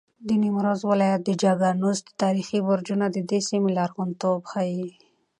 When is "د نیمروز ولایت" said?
0.27-1.21